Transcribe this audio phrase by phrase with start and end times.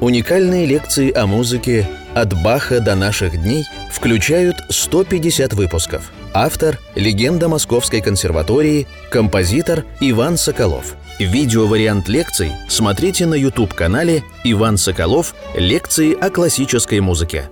[0.00, 6.12] Уникальные лекции о музыке «От Баха до наших дней» включают 150 выпусков.
[6.32, 10.94] Автор– легенда Московской консерватории, композитор Иван Соколов.
[11.18, 15.34] Видеовариант лекций смотрите на YouTube-канале «Иван Соколов.
[15.56, 17.50] Лекции о классической музыке».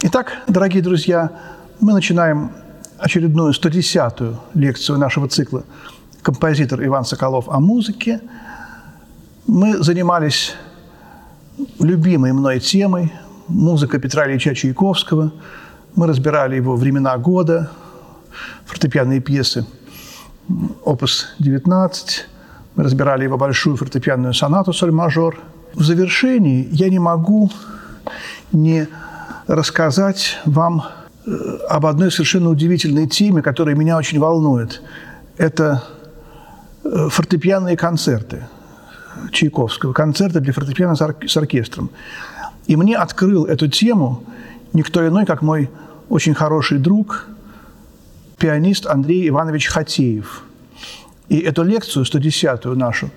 [0.00, 1.30] Итак, дорогие друзья,
[1.80, 2.50] мы начинаем
[2.96, 5.64] очередную 110-ю лекцию нашего цикла
[6.22, 8.22] «Композитор Иван Соколов о музыке».
[9.46, 10.54] Мы занимались
[11.78, 13.12] любимой мной темой–
[13.48, 15.32] музыка Петра Ильича Чайковского.
[15.96, 17.70] Мы разбирали его «Времена года»,
[18.66, 19.66] фортепианные пьесы
[20.84, 22.26] опус 19.
[22.76, 25.40] Мы разбирали его большую фортепианную сонату «Соль-мажор».
[25.74, 27.50] В завершении я не могу
[28.52, 28.86] не
[29.46, 30.84] рассказать вам
[31.26, 31.30] э,
[31.68, 34.82] об одной совершенно удивительной теме, которая меня очень волнует.
[35.36, 35.82] Это
[36.84, 38.46] э, фортепианные концерты–
[39.32, 41.90] Чайковского, концерты для фортепиано с оркестром.
[42.66, 44.24] И мне открыл эту тему
[44.72, 45.70] никто иной, как мой
[46.08, 47.26] очень хороший друг,
[48.38, 50.42] пианист Андрей Иванович Хатеев.
[51.28, 53.10] И эту лекцию, 110-ю нашу,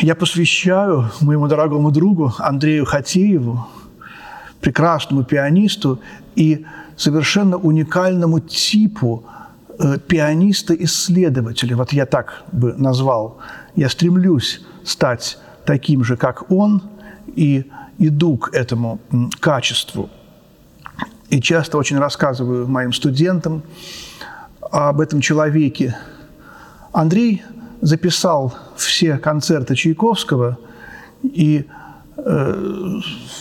[0.00, 3.66] я посвящаю моему дорогому другу Андрею Хатееву,
[4.60, 6.00] прекрасному пианисту
[6.36, 6.64] и
[6.96, 9.24] совершенно уникальному типу
[9.78, 11.76] э, пианиста-исследователя.
[11.76, 13.38] Вот я так бы назвал.
[13.74, 16.82] Я стремлюсь стать таким же, как он,
[17.36, 18.98] и иду к этому
[19.40, 20.08] качеству.
[21.28, 23.62] И часто очень рассказываю моим студентам
[24.60, 25.96] об этом человеке.
[26.92, 27.42] Андрей
[27.80, 30.58] записал все концерты Чайковского
[31.22, 31.66] и
[32.16, 33.00] э,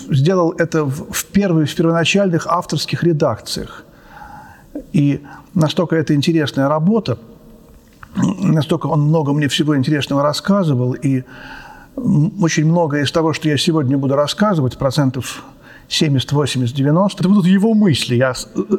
[0.09, 3.85] сделал это в, в, первой, в первоначальных авторских редакциях.
[4.93, 5.23] И
[5.55, 7.17] настолько это интересная работа–
[8.15, 11.23] настолько он много мне всего интересного рассказывал, и
[11.95, 15.43] очень многое из того, что я сегодня буду рассказывать, процентов
[15.89, 18.15] 70, 80, 90, это будут его мысли.
[18.15, 18.33] Я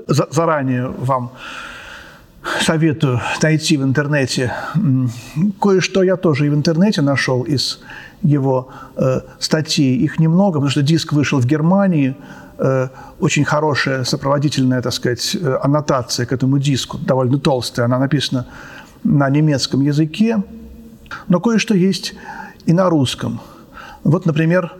[0.06, 1.32] заранее вам
[2.60, 4.52] советую найти в интернете.
[5.60, 7.80] Кое-что я тоже и в интернете нашел из
[8.22, 9.96] его э, статей.
[9.96, 12.14] Их немного, потому что диск вышел в Германии.
[12.58, 12.88] Э,
[13.18, 17.86] очень хорошая сопроводительная, так сказать, э, аннотация к этому диску, довольно толстая.
[17.86, 18.46] Она написана
[19.04, 20.42] на немецком языке,
[21.28, 22.14] но кое-что есть
[22.66, 23.40] и на русском.
[24.04, 24.72] Вот, например,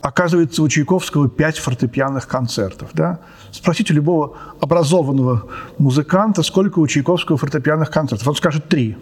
[0.00, 2.90] оказывается, у Чайковского пять фортепианных концертов.
[2.92, 3.20] Да?
[3.50, 5.46] Спросите любого образованного
[5.78, 8.26] музыканта, сколько у Чайковского фортепианных концертов.
[8.28, 8.96] Он скажет три.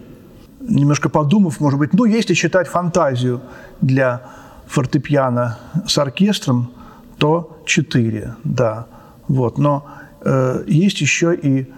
[0.59, 3.41] Немножко подумав, может быть, ну, если считать фантазию
[3.81, 4.21] для
[4.67, 5.57] фортепиано
[5.87, 6.71] с оркестром,
[7.17, 8.87] то четыре, да.
[9.27, 9.57] Вот.
[9.57, 9.87] Но
[10.21, 11.71] э, есть еще и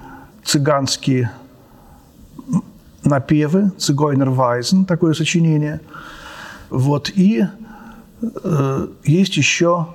[0.43, 1.31] цыганские
[3.05, 5.81] напевы, Цигойнер Вайзен, такое сочинение.
[6.69, 7.45] Вот, и
[8.21, 9.87] э, есть еще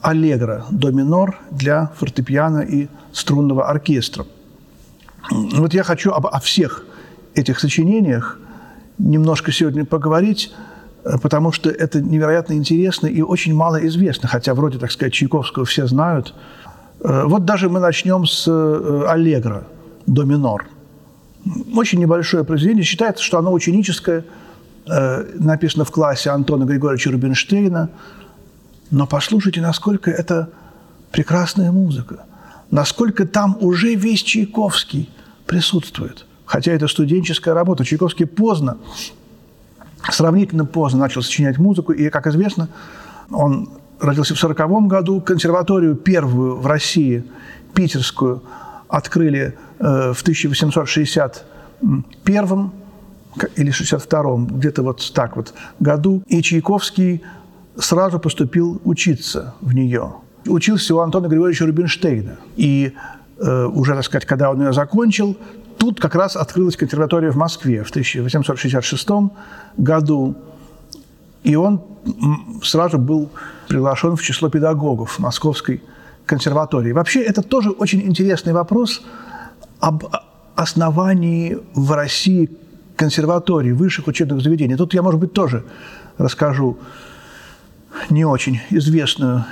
[0.00, 4.26] аллегро до минор для фортепиано и струнного оркестра.
[5.30, 6.84] Вот я хочу об, о всех
[7.34, 8.38] этих сочинениях
[8.98, 10.52] немножко сегодня поговорить,
[11.04, 15.64] э, потому что это невероятно интересно и очень мало известно, хотя вроде, так сказать, Чайковского
[15.64, 16.34] все знают.
[17.00, 19.64] Э, вот даже мы начнем с э, аллегро
[20.06, 20.66] до минор–
[21.74, 22.84] очень небольшое произведение.
[22.84, 24.24] Считается, что оно ученическое,
[24.86, 27.90] э, написано в классе Антона Григорьевича Рубинштейна.
[28.90, 30.50] Но послушайте, насколько это
[31.10, 32.26] прекрасная музыка.
[32.70, 35.08] Насколько там уже весь Чайковский
[35.46, 36.26] присутствует.
[36.44, 37.84] Хотя это студенческая работа.
[37.84, 38.78] Чайковский поздно,
[40.10, 41.92] сравнительно поздно начал сочинять музыку.
[41.92, 42.68] И, как известно,
[43.30, 43.70] он
[44.00, 45.20] родился в 1940 году.
[45.20, 47.24] Консерваторию первую в России,
[47.74, 48.42] питерскую,
[48.88, 52.70] открыли в 1861
[53.56, 57.22] или 62 где-то вот так вот году, и Чайковский
[57.78, 60.14] сразу поступил учиться в нее.
[60.46, 62.36] Учился у Антона Григорьевича Рубинштейна.
[62.56, 62.94] И
[63.38, 65.36] э, уже, так сказать, когда он ее закончил,
[65.76, 69.08] тут как раз открылась консерватория в Москве в 1866
[69.76, 70.36] году.
[71.42, 71.82] И он
[72.62, 73.30] сразу был
[73.68, 75.82] приглашен в число педагогов Московской
[76.24, 76.92] консерватории.
[76.92, 79.02] Вообще, это тоже очень интересный вопрос–
[79.80, 80.04] об
[80.54, 82.50] основании в России
[82.96, 84.76] консерваторий, высших учебных заведений.
[84.76, 85.64] Тут я, может быть, тоже
[86.18, 86.78] расскажу
[88.10, 89.44] не очень известную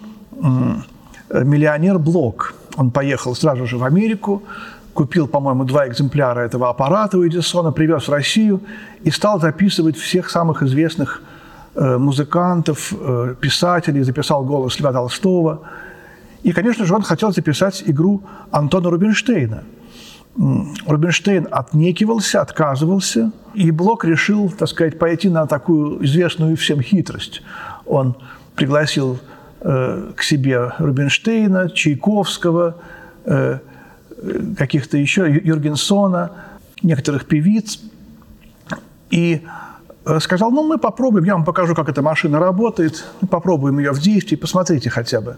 [1.30, 2.56] миллионер Блок.
[2.76, 4.42] Он поехал сразу же в Америку,
[4.94, 8.62] купил, по-моему, два экземпляра этого аппарата у Эдисона, привез в Россию
[9.04, 11.22] и стал записывать всех самых известных
[11.76, 15.62] э, музыкантов, э, писателей, записал голос Льва Толстого.
[16.44, 19.64] И, конечно же, он хотел записать игру Антона Рубинштейна.
[20.36, 27.44] Рубинштейн отнекивался, отказывался, и Блок решил, так сказать, пойти на такую известную всем хитрость.
[27.86, 28.16] Он
[28.56, 29.20] пригласил
[29.62, 32.78] э, к себе Рубинштейна, Чайковского,
[33.26, 33.60] э,
[34.58, 36.32] каких-то еще, Юргенсона,
[36.82, 37.80] некоторых певиц,
[39.10, 39.42] и
[40.06, 43.92] э, сказал, ну, мы попробуем, я вам покажу, как эта машина работает, мы попробуем ее
[43.92, 45.38] в действии, посмотрите хотя бы.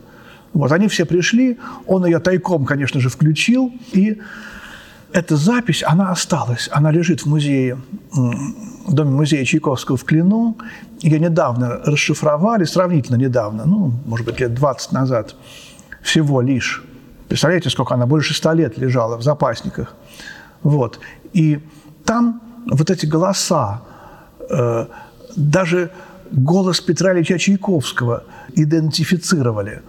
[0.53, 4.21] Вот, они все пришли, он ее тайком, конечно же, включил, и
[5.11, 7.77] эта запись, она осталась, она лежит в музее,
[8.11, 10.57] в доме музея Чайковского в Клину.
[10.99, 15.35] Ее недавно расшифровали, сравнительно недавно, ну, может быть, лет 20 назад
[16.01, 16.83] всего лишь.
[17.27, 18.05] Представляете, сколько она?
[18.05, 19.93] Больше ста лет лежала в запасниках.
[20.63, 20.99] Вот.
[21.33, 21.59] И
[22.05, 22.41] там
[22.71, 23.81] вот эти голоса,
[24.49, 24.85] э,
[25.35, 25.91] даже
[26.31, 28.23] голос Петра Ильича Чайковского
[28.55, 29.81] идентифицировали.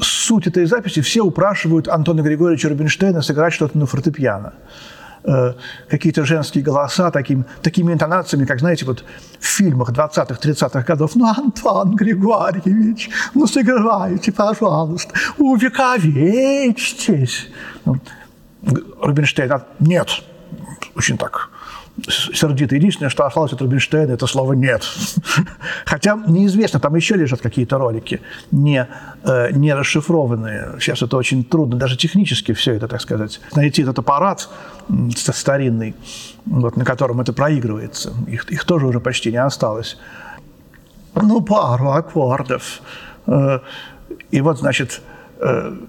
[0.00, 4.52] Суть этой записи– все упрашивают Антона Григорьевича Рубинштейна сыграть что-то на фортепиано.
[5.26, 5.54] Э,
[5.88, 9.04] какие-то женские голоса таким, такими интонациями, как, знаете, вот
[9.40, 11.12] в фильмах 20-х, 30-х годов.
[11.14, 16.68] Ну, Антон Григорьевич, ну, сыграйте, пожалуйста, увековечьтесь.
[17.86, 17.98] Ну,
[19.00, 20.22] Рубинштейн, а, нет,
[20.94, 21.48] очень так
[22.08, 22.74] сердито.
[22.74, 24.82] Единственное, что осталось от Рубинштейна, это слово «нет».
[25.86, 28.20] Хотя неизвестно, там еще лежат какие-то ролики,
[28.50, 28.88] не,
[29.22, 30.76] э, не расшифрованные.
[30.80, 33.40] Сейчас это очень трудно, даже технически все это, так сказать.
[33.54, 34.48] Найти этот аппарат
[35.10, 35.94] старинный,
[36.46, 39.96] вот, на котором это проигрывается, их, их тоже уже почти не осталось.
[41.14, 42.80] Ну, пару аккордов.
[43.26, 43.60] Э,
[44.30, 45.00] и вот, значит,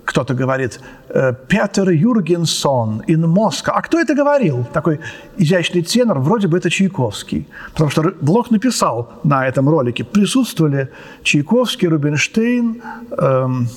[0.04, 3.74] кто-то говорит, э, Петер Юргенсон in Москва.
[3.78, 4.66] А кто это говорил?
[4.74, 5.00] Такой
[5.38, 7.48] изящный тенор, вроде бы это Чайковский.
[7.72, 10.90] Потому что Блок написал на этом ролике, присутствовали
[11.24, 12.82] Чайковский, Рубинштейн,
[13.18, 13.68] эм,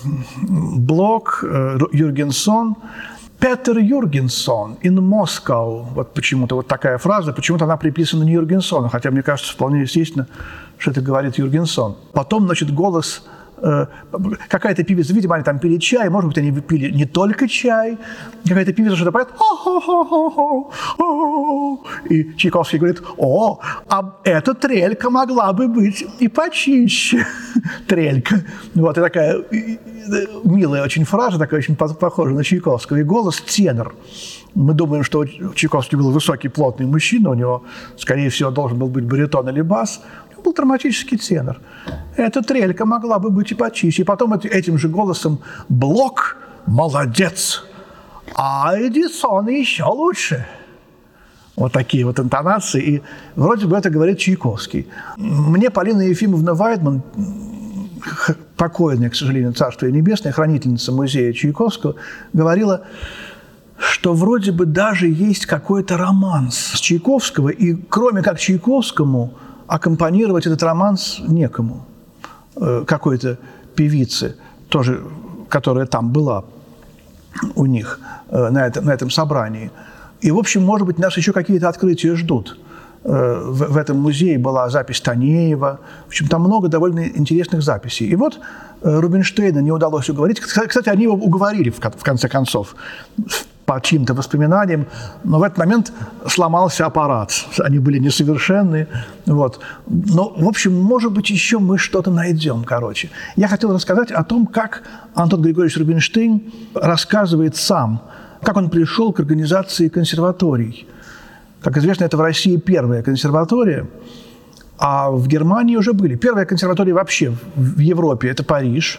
[0.77, 2.77] Блок, э, Юргенсон.
[3.39, 5.87] Петер Юргенсон in Moscow.
[5.95, 10.27] Вот почему-то вот такая фраза, почему-то она приписана не Юргенсону, хотя мне кажется вполне естественно,
[10.77, 11.95] что это говорит Юргенсон.
[12.13, 13.38] Потом, значит, голос Э,
[14.49, 17.99] какая-то певица, видимо, они там пили чай, может быть, они пили не только чай,
[18.47, 19.29] какая-то певица что-то поет,
[22.09, 27.27] и Чайковский говорит, о, а эта трелька могла бы быть и почище.
[27.87, 28.43] Трелька.
[28.75, 29.45] Вот, и такая
[30.45, 33.95] милая очень фраза, такая очень похожа на Чайковского, и голос тенор.
[34.55, 37.63] Мы думаем, что Чайковский был высокий, плотный мужчина, у него,
[37.97, 40.01] скорее всего, должен был быть баритон или бас,
[40.43, 41.61] был драматический тенор.
[42.17, 44.03] Эта трелька могла бы быть и почище.
[44.03, 47.65] И потом этим же голосом «Блок молодец,
[48.35, 50.47] а Эдисон еще лучше».
[51.57, 52.83] Вот такие вот интонации.
[52.83, 53.03] И
[53.35, 54.87] вроде бы это говорит Чайковский.
[55.17, 57.03] Мне Полина Ефимовна Вайдман,
[58.57, 61.97] покойная, к сожалению, Царство Небесное, хранительница музея Чайковского,
[62.33, 62.83] говорила,
[63.77, 69.35] что вроде бы даже есть какой-то романс Чайковского, и кроме как Чайковскому–
[69.69, 71.87] аккомпанировать этот романс некому.
[72.61, 73.39] Э, какой-то
[73.77, 74.35] певице,
[74.69, 75.01] тоже,
[75.49, 76.45] которая там была
[77.55, 79.71] у них э, на этом, на этом собрании.
[80.21, 82.59] И, в общем, может быть, нас еще какие-то открытия ждут.
[83.05, 85.79] Э, в, в этом музее была запись Танеева.
[86.07, 88.09] В общем, там много довольно интересных записей.
[88.09, 88.41] И вот
[88.83, 90.41] Рубинштейна не удалось уговорить.
[90.41, 92.75] Кстати, они его уговорили, в конце концов,
[93.69, 94.87] по чьим-то воспоминаниям,
[95.25, 95.93] но в этот момент
[96.27, 97.33] сломался аппарат.
[97.59, 98.87] Они были несовершенны.
[99.27, 99.61] Вот.
[99.87, 103.11] Но, в общем, может быть, еще мы что-то найдем, короче.
[103.37, 104.85] Я хотел рассказать о том, как
[105.15, 106.41] Антон Григорьевич Рубинштейн
[106.75, 108.01] рассказывает сам,
[108.43, 110.89] как он пришел к организации консерваторий.
[111.61, 113.87] Как известно, это в России первая консерватория,
[114.79, 116.17] а в Германии уже были.
[116.17, 118.99] Первая консерватория вообще в Европе– это Париж,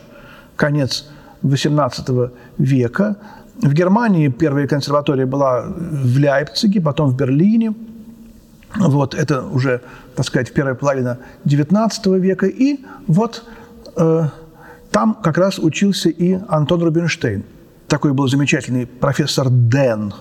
[0.55, 1.09] конец
[1.41, 3.15] XVIII века–
[3.61, 7.73] В Германии первая консерватория была в Лейпциге, потом в Берлине.
[8.75, 9.81] Вот это уже,
[10.15, 12.45] так сказать, первая половина XIX века.
[12.45, 13.43] И вот
[13.97, 14.27] э,
[14.91, 17.43] там как раз учился и Антон Рубинштейн.
[17.87, 20.13] Такой был замечательный профессор Дэн,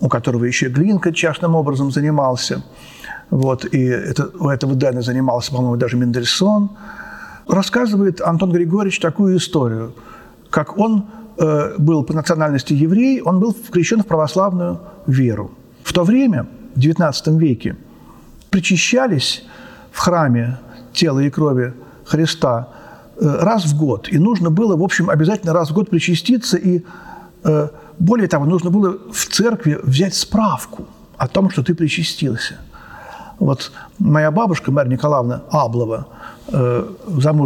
[0.00, 2.64] у которого еще Глинка частным образом занимался.
[3.30, 6.70] Вот, и это, у этого Дэна занимался, по-моему, даже Мендельсон.
[7.46, 9.94] Рассказывает Антон Григорьевич такую историю,
[10.50, 11.04] как он
[11.38, 15.50] э, был по национальности еврей, он был включен в православную веру.
[15.82, 17.76] В то время, в XIX веке,
[18.50, 19.44] причащались
[19.92, 20.58] в храме
[20.92, 21.74] тела и крови
[22.04, 22.68] Христа
[23.16, 24.08] э, раз в год.
[24.08, 26.56] И нужно было, в общем, обязательно раз в год причаститься.
[26.56, 26.84] И
[27.44, 30.86] э, более того, нужно было в церкви взять справку
[31.16, 32.58] о том, что ты причастился.
[33.38, 36.06] Вот моя бабушка, Марья Николаевна Аблова,
[36.48, 36.86] э,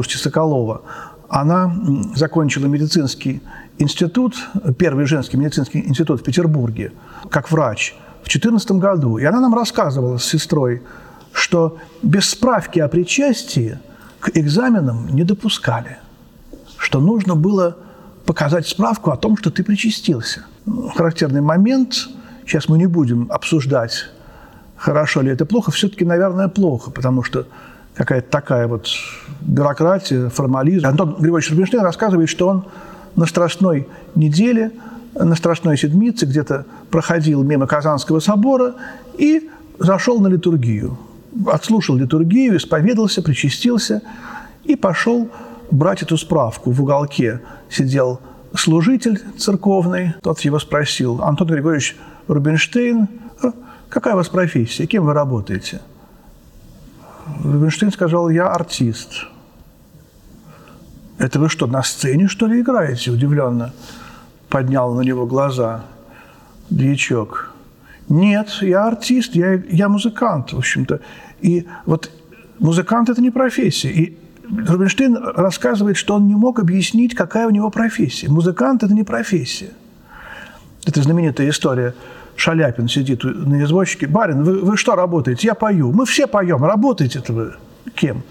[0.05, 0.83] Соколова,
[1.29, 1.75] она
[2.15, 3.43] закончила медицинский
[3.79, 4.35] институт,
[4.79, 6.93] первый женский медицинский институт в Петербурге,
[7.31, 9.19] как врач, в 2014 году.
[9.19, 10.83] И она нам рассказывала с сестрой,
[11.33, 13.79] что без справки о причастии
[14.21, 15.99] к экзаменам не допускали,
[16.77, 17.77] что нужно было
[18.27, 20.45] показать справку о том, что ты причастился.
[20.97, 22.09] Характерный момент,
[22.45, 24.07] сейчас мы не будем обсуждать,
[24.77, 27.47] хорошо ли это плохо, все-таки, наверное, плохо, потому что
[27.95, 28.89] какая-то такая вот
[29.41, 30.87] бюрократия, формализм.
[30.87, 32.65] Антон Григорьевич Рубинштейн рассказывает, что он
[33.17, 34.73] на Страстной неделе,
[35.15, 38.75] на Страстной седмице где-то проходил мимо Казанского собора
[39.17, 39.49] и
[39.79, 40.99] зашел на литургию.
[41.47, 44.03] Отслушал литургию, исповедался, причастился
[44.65, 45.29] и пошел
[45.71, 46.71] брать эту справку.
[46.71, 48.21] В уголке сидел
[48.55, 51.97] служитель церковный, тот его спросил, Антон Григорьевич
[52.29, 53.09] Рубинштейн,
[53.43, 53.53] «А
[53.89, 55.81] какая у вас профессия, кем вы работаете?
[57.45, 59.27] Рубинштейн сказал, я артист.
[61.19, 63.11] Это вы что, на сцене, что ли, играете?
[63.11, 63.73] Удивленно
[64.49, 65.85] поднял на него глаза
[66.71, 67.53] дьячок.
[68.09, 71.01] Нет, я артист, я, я музыкант, в общем-то.
[71.41, 72.11] И вот
[72.59, 73.91] музыкант– это не профессия.
[73.91, 74.17] И
[74.49, 78.29] Рубинштейн рассказывает, что он не мог объяснить, какая у него профессия.
[78.29, 79.71] Музыкант– это не профессия.
[80.87, 81.95] Это знаменитая история.
[82.37, 84.07] Шаляпин сидит на извозчике.
[84.07, 85.93] «Барин, вы, вы что работаете?» «Я пою».
[85.93, 86.65] «Мы все поем.
[86.65, 87.55] Работаете-то вы
[87.95, 88.23] кем?»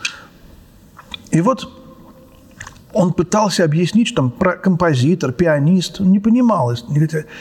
[1.29, 1.69] И вот
[2.93, 6.01] он пытался объяснить, что там про композитор, пианист.
[6.01, 6.73] Он не понимал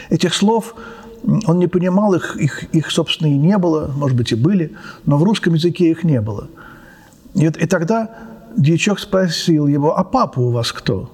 [0.09, 0.75] этих слов.
[1.23, 3.91] Он не понимал их, их, их, собственно, и не было.
[3.95, 4.73] Может быть, и были.
[5.05, 6.47] Но в русском языке их не было.
[7.33, 8.09] И, и тогда
[8.55, 11.11] дьячок спросил его, а папа у вас кто?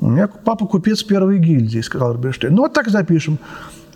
[0.00, 2.54] У меня папа купец первой гильдии, сказал Рубинштейн.
[2.54, 3.38] Ну, вот так запишем.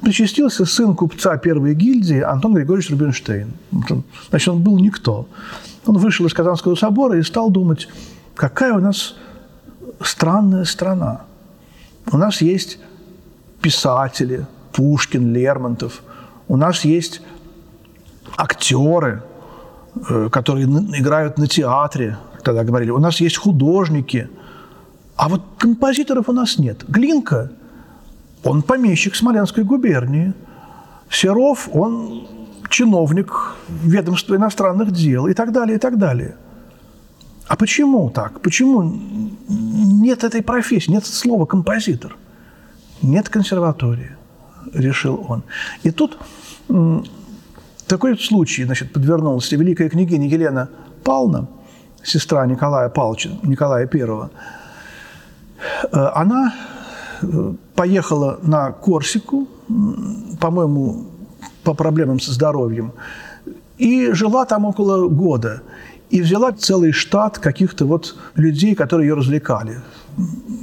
[0.00, 3.52] Причастился сын купца первой гильдии Антон Григорьевич Рубинштейн.
[4.30, 5.28] Значит, он был никто.
[5.86, 7.88] Он вышел из Казанского собора и стал думать,
[8.36, 9.16] какая у нас
[10.00, 11.22] странная страна.
[12.10, 12.78] У нас есть
[13.60, 16.02] писатели, Пушкин, Лермонтов.
[16.46, 17.20] У нас есть
[18.36, 19.22] актеры,
[20.08, 22.90] э, которые играют на театре, тогда говорили.
[22.90, 24.28] У нас есть художники,
[25.16, 26.84] а вот композиторов у нас нет.
[26.88, 27.50] Глинка,
[28.44, 30.32] он помещик Смоленской губернии.
[31.10, 32.26] Серов, он
[32.70, 36.36] чиновник ведомства иностранных дел и так далее, и так далее.
[37.48, 38.40] А почему так?
[38.40, 38.82] Почему
[39.48, 42.16] нет этой профессии, нет слова композитор?
[43.02, 44.10] Нет консерватории,
[44.74, 45.42] решил он.
[45.82, 46.18] И тут
[47.86, 49.56] такой случай, значит, подвернулся.
[49.56, 50.68] Великая княгиня Елена
[51.02, 51.48] Павловна–
[52.02, 54.28] сестра Николая Павловича, Николая I,
[55.92, 56.54] э, она
[57.22, 59.48] э, поехала на Корсику,
[60.40, 61.06] по-моему,
[61.64, 62.92] по проблемам со здоровьем,
[63.76, 65.62] и жила там около года.
[66.10, 69.80] И взяла целый штат каких-то вот людей, которые ее развлекали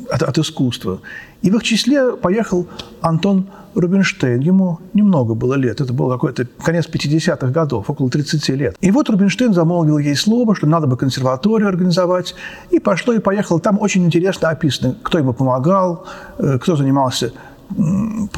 [0.09, 1.01] от, от искусства.
[1.41, 2.67] И в их числе поехал
[3.01, 4.39] Антон Рубинштейн.
[4.39, 5.81] Ему немного было лет.
[5.81, 8.75] Это был какой-то конец 50-х годов, около 30 лет.
[8.81, 12.35] И вот Рубинштейн замолвил ей слово, что надо бы консерваторию организовать.
[12.71, 13.59] И пошло и поехало.
[13.59, 16.05] Там очень интересно описано, кто ему помогал,
[16.39, 17.31] э, кто занимался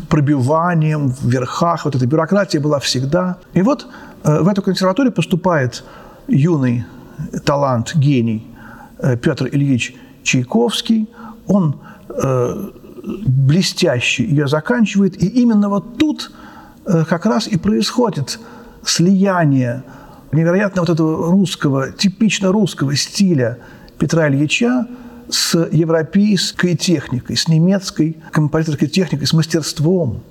[0.10, 1.86] пробиванием в верхах.
[1.86, 3.38] Вот эта бюрократия была всегда.
[3.54, 3.88] И вот
[4.24, 5.84] э, в эту консерваторию поступает
[6.28, 6.86] юный
[7.46, 8.48] талант, гений
[9.00, 11.10] э, Петр Ильич Чайковский.
[11.48, 11.80] Он
[13.26, 15.22] блестяще ее заканчивает.
[15.22, 16.32] И именно вот тут
[16.86, 18.40] э, как раз и происходит
[18.86, 19.84] слияние
[20.32, 23.60] невероятно вот этого русского, типично русского стиля
[23.98, 24.88] Петра Ильича
[25.30, 30.22] с европейской техникой, с немецкой композиторской техникой, с мастерством.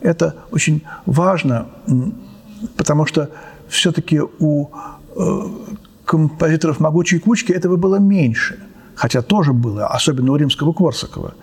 [0.00, 1.68] Это очень важно,
[2.76, 3.30] потому что
[3.68, 4.68] все-таки у
[5.16, 5.48] э,
[6.04, 8.58] композиторов «Могучей кучки» этого было меньше.
[8.96, 11.34] хотя тоже было, особенно у римского Корсакова.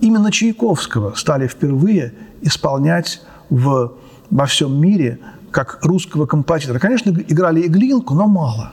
[0.00, 3.92] Именно Чайковского стали впервые исполнять в,
[4.30, 5.18] во всем мире
[5.52, 6.78] как русского композитора.
[6.78, 8.72] Конечно, играли и Глинку, но мало.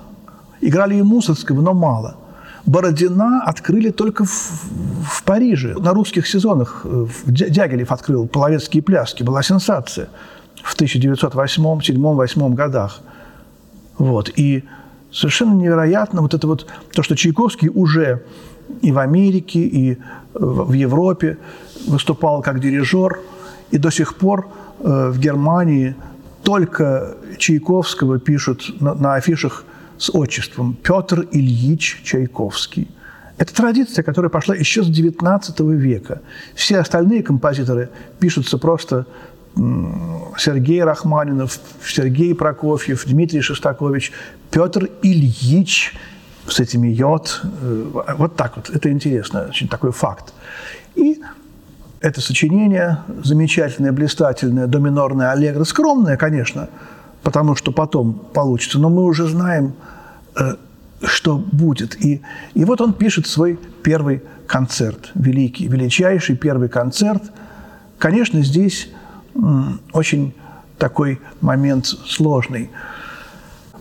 [0.61, 2.15] Играли и Мусорского, но мало.
[2.65, 5.75] Бородина открыли только в, в Париже.
[5.75, 6.85] На русских сезонах
[7.25, 9.23] Дягилев открыл половецкие пляски.
[9.23, 10.07] Была сенсация
[10.63, 13.01] в 1908, 7, 8 годах.
[13.97, 14.31] Вот.
[14.35, 14.63] И
[15.13, 18.23] совершенно невероятно вот это вот то, что Чайковский уже
[18.81, 19.97] и в Америке, и
[20.33, 21.37] в Европе
[21.87, 23.19] выступал как дирижер,
[23.71, 24.47] и до сих пор
[24.79, 25.95] э, в Германии
[26.43, 29.65] только Чайковского пишут на, на афишах
[29.97, 32.89] с отчеством Петр Ильич Чайковский.
[33.37, 36.21] Это традиция, которая пошла еще с XIX века.
[36.55, 37.89] Все остальные композиторы
[38.19, 39.05] пишутся просто
[39.55, 44.11] Сергей Рахманинов, Сергей Прокофьев, Дмитрий Шостакович,
[44.51, 45.93] Петр Ильич
[46.47, 47.41] с этими йод.
[47.61, 48.69] Э, вот так вот.
[48.69, 50.33] Это интересно, очень такой факт.
[50.95, 51.21] И
[52.01, 56.69] это сочинение замечательное, блистательное, доминорное, аллегро, скромное, конечно,
[57.21, 59.73] потому что потом получится, но мы уже знаем,
[60.35, 60.55] э,
[61.03, 61.95] что будет.
[62.03, 62.21] И,
[62.53, 67.23] и вот он пишет свой первый концерт, великий, величайший первый концерт.
[67.99, 68.89] Конечно, здесь
[69.91, 70.33] очень
[70.77, 72.69] такой момент сложный.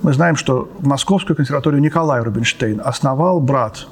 [0.03, 3.87] Мы знаем, что Московскую консерваторию Николай Рубинштейн основал брат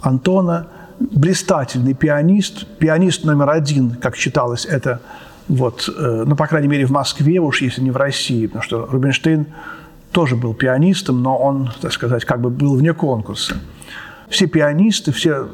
[0.00, 0.66] Антона,
[0.98, 5.00] блистательный пианист, пианист номер один, как считалось это,
[5.48, 8.86] вот, э, ну, по крайней мере, в Москве, уж если не в России, потому что
[8.86, 9.46] Рубинштейн
[10.12, 13.56] тоже был пианистом, но он, так сказать, как бы был вне конкурса.
[14.28, 15.46] Все пианисты, все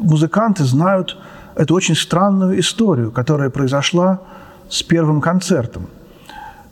[0.00, 1.16] музыканты знают
[1.54, 4.20] эту очень странную историю, которая произошла
[4.72, 5.86] с первым концертом.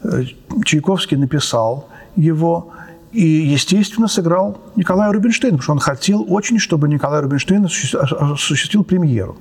[0.03, 0.25] Э,
[0.65, 2.73] Чайковский написал его
[3.13, 9.37] и, естественно, сыграл Николай Рубинштейн, потому что он хотел очень, чтобы Николай Рубинштейн осуществил премьеру.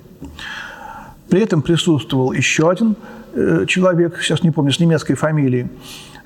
[1.30, 2.96] При этом присутствовал еще один
[3.32, 5.68] э, человек, сейчас не помню, с немецкой фамилией.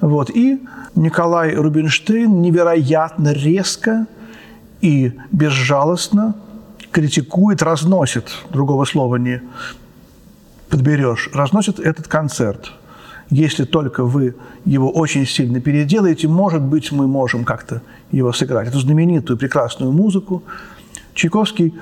[0.00, 0.30] Вот.
[0.30, 0.60] И
[0.96, 4.06] Николай Рубинштейн невероятно резко
[4.80, 6.34] и безжалостно
[6.90, 9.40] критикует, разносит, другого слова не
[10.68, 12.72] подберешь, разносит этот концерт.
[13.30, 18.68] Если только вы его очень сильно переделаете, может быть, мы можем как-то его сыграть.
[18.68, 20.42] Эту знаменитую прекрасную музыку.
[21.14, 21.74] Чайковский,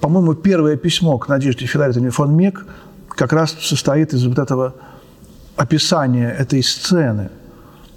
[0.00, 2.66] по-моему, первое письмо к Надежде Филаретовне фон Мек
[3.08, 4.74] как раз состоит из вот этого
[5.56, 7.30] описания этой сцены.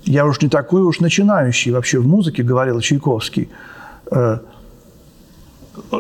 [0.06, 3.50] Я уж не такой уж начинающий вообще в музыке, говорил Чайковский.
[4.12, 4.40] Э,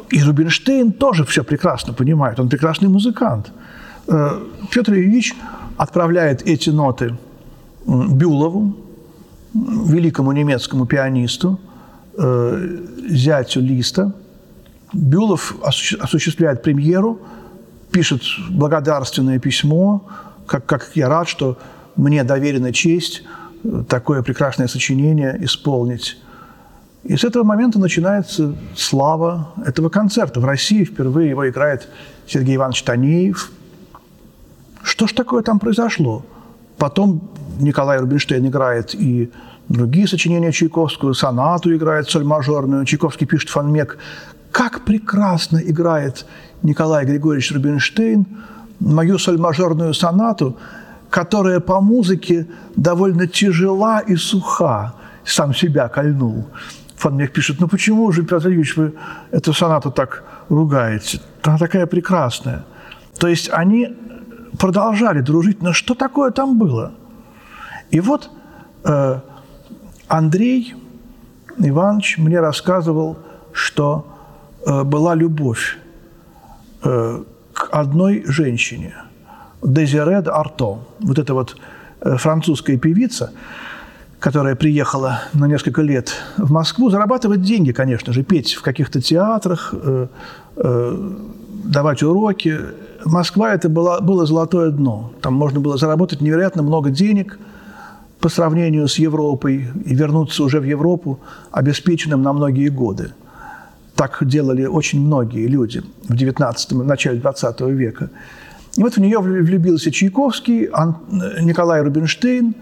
[0.09, 3.51] и Рубинштейн тоже все прекрасно понимает, он прекрасный музыкант–
[4.05, 5.33] Петр Ильич
[5.77, 7.15] отправляет эти ноты
[7.85, 8.75] Бюлову,
[9.53, 11.59] великому немецкому пианисту,
[12.17, 14.13] э, зятю Листа.
[14.93, 17.19] Бюлов осуществляет премьеру,
[17.91, 20.07] пишет благодарственное письмо,
[20.45, 21.57] как, как я рад, что
[21.95, 23.23] мне доверена честь
[23.63, 26.17] э, такое прекрасное сочинение исполнить.
[27.03, 30.39] И с этого момента начинается слава этого концерта.
[30.39, 31.89] В России впервые его играет
[32.27, 33.51] Сергей Иванович Танеев–
[34.83, 36.23] что ж такое там произошло?
[36.77, 37.21] Потом
[37.59, 39.31] Николай Рубинштейн играет и
[39.69, 43.97] другие сочинения Чайковского, сонату играет соль мажорную, Чайковский пишет фанмек.
[44.51, 46.25] Как прекрасно играет
[46.61, 48.27] Николай Григорьевич Рубинштейн
[48.79, 50.57] мою соль мажорную сонату,
[51.09, 54.93] которая по музыке довольно тяжела и суха.
[55.25, 56.45] Сам себя кольнул.
[56.97, 58.93] Фанмек пишет, ну почему же, Петр Ильич, вы
[59.31, 61.21] эту сонату так ругаете?
[61.43, 62.65] Она такая прекрасная.
[63.19, 63.95] То есть они
[64.59, 66.93] продолжали дружить, но что такое там было?
[67.91, 68.29] И вот
[68.83, 69.19] э,
[70.07, 70.75] Андрей
[71.57, 73.17] Иванович мне рассказывал,
[73.51, 74.07] что
[74.65, 75.77] э, была любовь
[76.83, 78.95] э, к одной женщине,
[79.61, 81.55] Дезире де Арто, вот эта вот
[82.01, 83.31] э, французская певица,
[84.23, 89.73] которая приехала на несколько лет в Москву, зарабатывать деньги, конечно же, петь в каких-то театрах,
[89.73, 90.07] э,
[90.55, 91.11] э,
[91.65, 92.57] давать уроки.
[93.03, 95.11] Москва– это было, было золотое дно.
[95.21, 97.37] Там можно было заработать невероятно много денег
[98.21, 101.19] по сравнению с Европой и вернуться уже в Европу
[101.51, 103.11] обеспеченным на многие годы.
[103.95, 108.09] Так делали очень многие люди в 19 в начале 20 века.
[108.77, 110.69] И вот в нее влюбился Чайковский,
[111.41, 112.55] Николай Рубинштейн.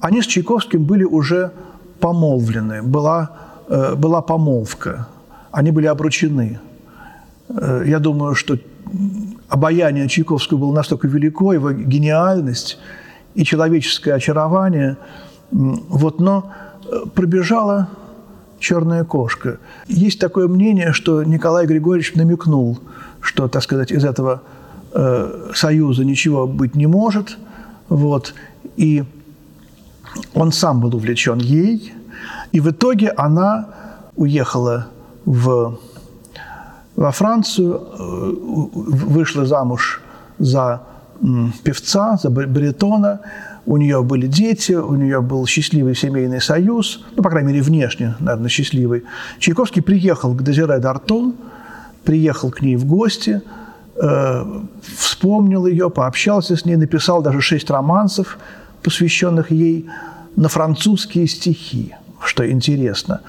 [0.00, 1.52] Они с Чайковским были уже
[2.00, 3.30] помолвлены, была,
[3.68, 5.08] э, была помолвка,
[5.52, 6.58] они были обручены.
[7.48, 8.56] Э, я думаю, что
[9.48, 12.78] обаяние Чайковского было настолько велико, его гениальность
[13.34, 14.96] и человеческое очарование.
[15.50, 16.52] Вот, но
[16.84, 17.88] э, пробежало
[18.58, 19.58] «Черная кошка».
[19.86, 22.78] Есть такое мнение, что Николай Григорьевич намекнул,
[23.20, 24.42] что, так сказать, из этого
[24.92, 27.36] э, союза ничего быть не может.
[27.88, 28.34] Вот.
[28.76, 29.04] И
[30.34, 31.92] он сам был увлечен ей.
[32.52, 33.68] И в итоге она
[34.16, 34.88] уехала
[35.24, 35.78] в,
[36.96, 38.32] во Францию, э,
[38.72, 40.02] вышла замуж
[40.38, 40.82] за
[41.64, 43.20] певца, за баритона,
[43.66, 48.14] у нее были дети, у нее был счастливый семейный союз, ну, по крайней мере, внешне,
[48.18, 49.04] наверное, счастливый.
[49.38, 51.34] Чайковский приехал к Дезире Д'Арто,
[52.04, 53.42] приехал к ней в гости,
[53.96, 54.44] э,
[54.96, 58.38] вспомнил ее, пообщался с ней, написал даже шесть романсов,
[58.82, 59.88] посвященных ей
[60.36, 63.20] на французские стихи, что интересно.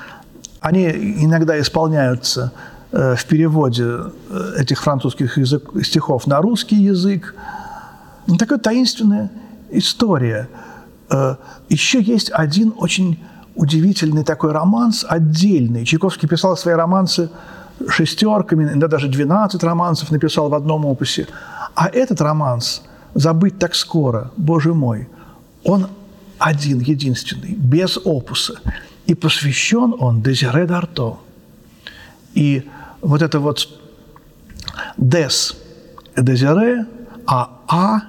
[0.59, 2.51] Они иногда исполняются
[2.91, 3.83] э, в переводе
[4.29, 7.35] э, этих французских язык, стихов на русский язык.
[8.27, 9.31] Ну, такая таинственная
[9.71, 10.47] история.
[11.09, 11.35] Э,
[11.69, 13.17] еще есть один очень
[13.55, 15.85] удивительный такой романс, отдельный.
[15.85, 17.29] Чайковский писал свои романсы
[17.89, 21.27] шестерками, иногда даже 12 романсов написал в одном опусе.
[21.75, 22.83] А этот романс
[23.15, 25.07] «Забыть так скоро», боже мой,
[25.63, 25.87] он
[26.39, 28.59] один, единственный, без опуса.
[29.05, 31.17] И посвящен он Дезире Д'Арто.
[32.33, 32.63] И
[33.01, 33.67] вот это вот
[34.97, 35.57] «дес»–
[36.17, 36.85] Дезире,
[37.27, 38.01] а «а»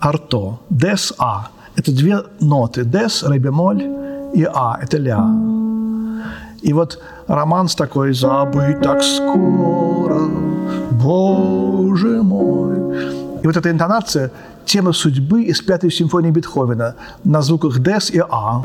[0.00, 1.48] арто, дес а.
[1.76, 3.82] Это две ноты, дес, ре бемоль
[4.34, 5.24] и а, это ля.
[6.62, 10.28] И вот романс такой «Забыть так скоро,
[10.92, 12.76] Боже мой».
[13.42, 14.30] И вот эта интонация–
[14.64, 16.94] тема судьбы из пятой симфонии Бетховена
[17.24, 18.62] на звуках «дес» и «а».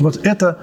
[0.00, 0.58] Вот это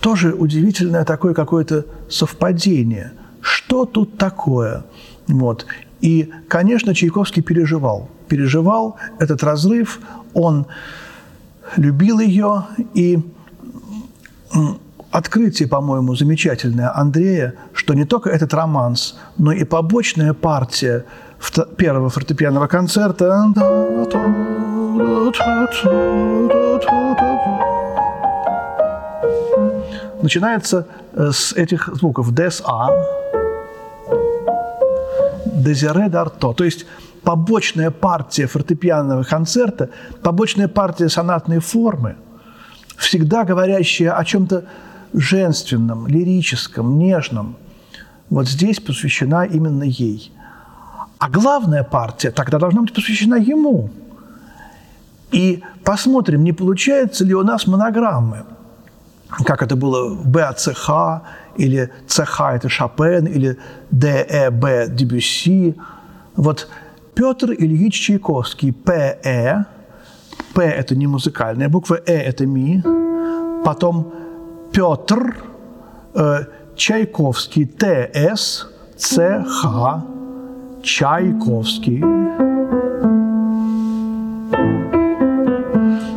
[0.00, 4.84] тоже удивительное такое какое-то совпадение– что тут такое?
[5.26, 5.66] Вот.
[6.00, 8.08] И, конечно, Чайковский переживал.
[8.28, 10.00] Переживал этот разрыв,
[10.32, 10.66] он
[11.76, 13.18] любил ее, и
[15.10, 21.04] открытие, по-моему, замечательное Андрея, что не только этот романс, но и побочная партия
[21.76, 23.48] первого фортепианного концерта.
[30.22, 32.32] Начинается э, с этих звуков.
[32.32, 32.88] «дес а»,
[35.44, 36.54] Дезире Д'Арто.
[36.54, 36.86] То есть
[37.24, 39.90] побочная партия фортепианного концерта,
[40.22, 42.14] побочная партия сонатной формы,
[42.96, 44.66] всегда говорящая о чем-то
[45.12, 47.56] женственном, лирическом, нежном,
[48.32, 50.32] вот здесь посвящена именно ей.
[51.18, 53.90] А главная партия тогда должна быть посвящена ему.
[55.32, 58.44] И посмотрим, не получается ли у нас монограммы,
[59.44, 60.90] как это было в БАЦХ
[61.56, 63.58] или ЦХ– это Шопен, или
[63.90, 65.76] ДЭБ– Дебюсси.
[66.34, 66.68] Вот
[67.14, 69.66] Петр Ильич Чайковский, ПЭ,
[70.54, 72.82] П– это не музыкальная буква, Э– это ми,
[73.62, 74.12] потом
[74.72, 75.36] Петр,
[76.14, 76.44] э,
[76.84, 78.66] Чайковский, ТС,
[78.96, 80.02] ЦХ,
[80.82, 82.02] Чайковский.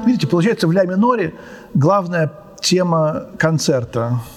[0.07, 1.35] Видите, получается в ля миноре
[1.75, 4.21] главная тема концерта–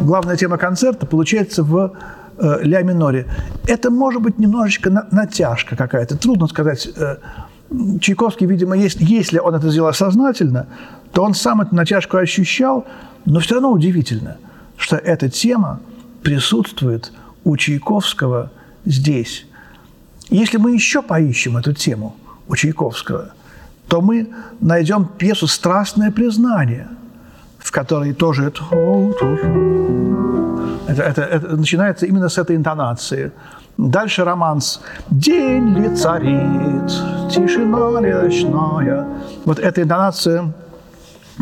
[0.00, 1.92] главная тема концерта получается в
[2.38, 3.26] э, ля миноре.
[3.68, 6.16] Это может быть немножечко на, натяжка какая-то.
[6.16, 6.88] Трудно сказать.
[6.96, 7.18] Э,
[8.00, 10.66] Чайковский, видимо, есть, если он это сделал сознательно,
[11.12, 12.86] то он сам эту натяжку ощущал,
[13.24, 14.38] но все равно удивительно,
[14.76, 15.80] что эта тема
[16.22, 17.12] присутствует
[17.44, 18.50] у Чайковского
[18.84, 19.46] здесь.
[20.28, 22.16] Если мы еще поищем эту тему
[22.48, 23.32] у Чайковского,
[23.88, 24.28] то мы
[24.60, 26.88] найдем пьесу «Страстное признание»,
[27.58, 28.62] в которой тоже это,
[30.86, 33.32] это, это, это начинается именно с этой интонации.
[33.76, 36.86] Дальше романс «День ли царит,
[37.30, 39.06] тишина ли ночная».
[39.44, 40.52] Вот эта интонация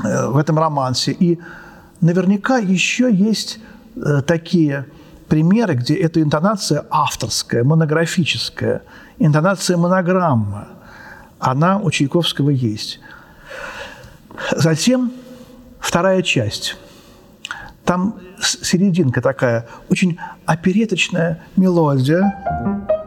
[0.03, 1.13] в этом романсе.
[1.13, 1.39] И
[2.01, 3.59] наверняка еще есть
[3.97, 4.87] э, такие
[5.29, 8.83] примеры, где эта интонация авторская, монографическая,
[9.19, 10.69] интонация монограмма,
[11.39, 13.01] она у Чайковского есть.
[14.57, 15.13] Затем
[15.79, 16.77] вторая часть.
[17.85, 22.98] Там серединка такая, очень опереточная мелодия.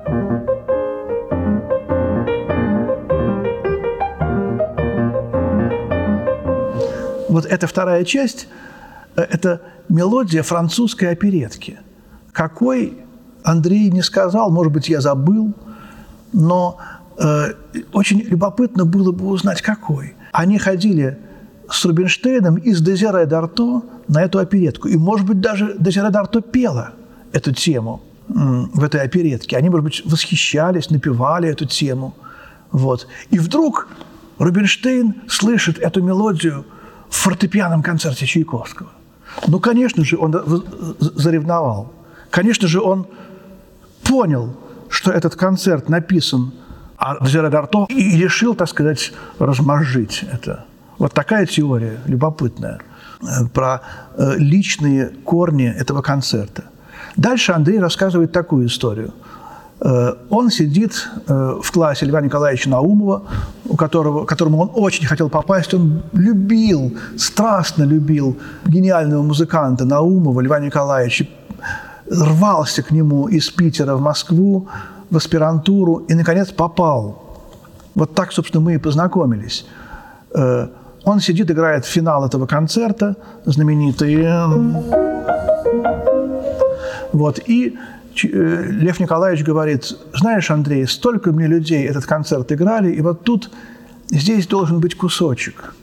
[7.32, 8.50] Вот эта вторая часть
[9.16, 11.80] э,– это мелодия французской оперетки.
[12.34, 12.98] Какой
[13.42, 15.54] Андрей не сказал, может быть, я забыл,
[16.34, 16.78] но
[17.18, 17.54] э,
[17.94, 20.14] очень любопытно было бы узнать, какой.
[20.34, 21.18] Они ходили
[21.70, 24.90] с Рубинштейном из Дезире Д'Арто на эту оперетку.
[24.90, 26.92] И, может быть, даже Дезире Д'Арто пела
[27.32, 29.56] эту тему в этой оперетке.
[29.56, 32.14] Они, может быть, восхищались, напевали эту тему.
[32.72, 33.08] Вот.
[33.30, 33.88] И вдруг
[34.38, 36.66] Рубинштейн слышит эту мелодию
[37.16, 38.90] фортепианном концерте Чайковского.
[39.48, 40.34] Ну, конечно же, он
[41.00, 41.94] заревновал.
[42.30, 43.08] Конечно же, он
[44.04, 44.56] понял,
[44.90, 46.54] что этот концерт написан
[47.22, 50.66] Зера Дарто и решил, так сказать, размозжить это.
[50.98, 52.80] Вот такая теория любопытная
[53.22, 53.82] э, про
[54.16, 56.66] э, личные корни этого концерта.
[57.16, 59.14] Дальше Андрей рассказывает такую историю.
[59.84, 63.24] Э, он сидит в классе Льва Николаевича Наумова,
[63.66, 65.74] у которого, которому он очень хотел попасть.
[65.74, 71.28] Он любил, страстно любил гениального музыканта Наумова, Льва Николаевича,
[72.10, 74.68] рвался к нему из Питера в Москву,
[75.10, 77.16] в аспирантуру и, наконец, попал.
[77.96, 79.66] Вот так, собственно, мы и познакомились.
[80.34, 80.68] Э,
[81.04, 83.16] он сидит, играет финал этого концерта,
[83.46, 84.28] знаменитый.
[87.14, 93.02] Вот, и э, Лев Николаевич говорит, знаешь, Андрей, столько мне людей этот концерт играли, и
[93.02, 93.52] вот тут,
[94.10, 95.76] здесь должен быть кусочек.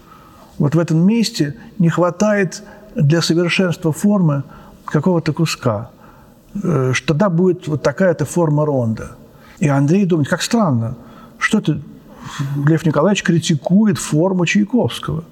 [0.59, 2.63] Вот в этом месте не хватает
[2.95, 4.43] для совершенства формы
[4.85, 5.91] какого-то куска.
[6.63, 9.13] Э, что тогда будет вот такая-то форма ронда.
[9.59, 10.97] И Андрей думает, как странно,
[11.39, 11.81] что это
[12.67, 15.25] Лев Николаевич критикует форму Чайковского.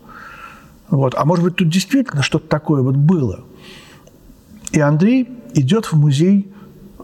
[0.88, 1.14] Вот.
[1.16, 3.40] А может быть, тут действительно что-то такое вот было.
[4.72, 6.52] И Андрей идет в музей,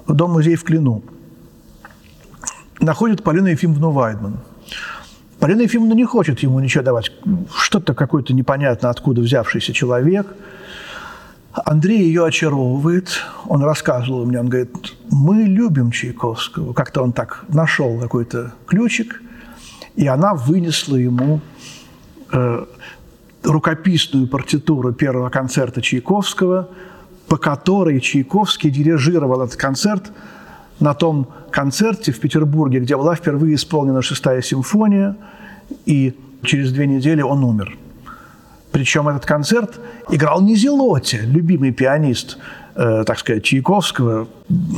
[0.06, 1.02] дом-музей в Клину.
[2.80, 4.38] Находит Полину Ефимовну Вайдман.
[5.38, 7.12] Полина Ефимовна не хочет ему ничего давать.
[7.54, 10.26] Что-то какой-то непонятно откуда взявшийся человек–
[11.52, 13.20] Андрей ее очаровывает.
[13.46, 16.72] Он рассказывал мне, он говорит, мы любим Чайковского.
[16.72, 19.22] Как-то он так нашел какой-то ключик,
[19.94, 21.40] и она вынесла ему
[22.32, 22.64] э,
[23.42, 26.70] рукописную партитуру первого концерта Чайковского,
[27.32, 30.12] по которой Чайковский дирижировал этот концерт
[30.80, 35.16] на том концерте в Петербурге, где была впервые исполнена шестая симфония,
[35.86, 37.78] и через две недели он умер.
[38.70, 42.36] Причем этот концерт играл не Зелоти, любимый пианист,
[42.74, 44.28] э, так сказать, Чайковского,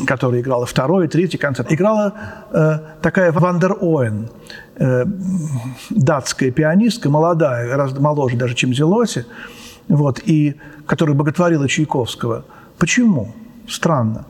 [0.06, 1.72] который играл второй и третий концерт.
[1.72, 2.12] Играла
[2.52, 4.28] э, такая Вандер Оэн,
[4.76, 5.04] э,
[5.90, 9.26] датская пианистка, молодая, гораздо моложе даже, чем Зелоти,
[9.88, 12.44] вот, и которая боготворила Чайковского.
[12.78, 13.34] Почему?
[13.68, 14.26] Странно.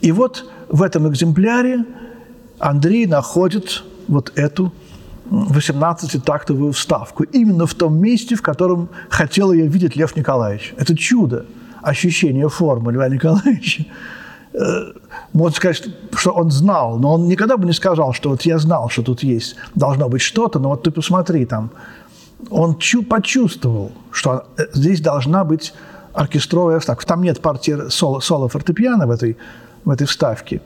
[0.00, 1.84] И вот в этом экземпляре
[2.58, 4.72] Андрей находит вот эту
[5.30, 7.24] 18-тактовую вставку.
[7.24, 10.74] Именно в том месте, в котором хотел ее видеть Лев Николаевич.
[10.76, 11.46] Это чудо,
[11.80, 13.86] ощущение формы Льва Николаевича.
[14.52, 14.92] Э,
[15.32, 18.90] можно сказать, что он знал, но он никогда бы не сказал, что вот я знал,
[18.90, 21.70] что тут есть, должно быть что-то, но вот ты посмотри там.
[22.50, 25.72] Он чу почувствовал, что э, здесь должна быть
[26.12, 27.06] оркестровая вставка.
[27.06, 29.36] Там нет партии соло, соло фортепиано в этой,
[29.84, 30.60] в этой вставке.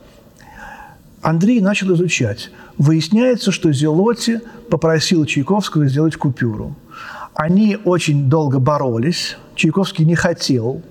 [1.23, 2.51] Андрей начал изучать.
[2.79, 6.77] Выясняется, что Зелотти попросил Чайковского сделать купюру.
[7.35, 10.83] Они очень долго боролись, Чайковский не хотел.